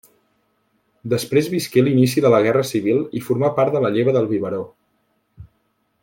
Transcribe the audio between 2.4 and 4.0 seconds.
Guerra Civil i formà part de la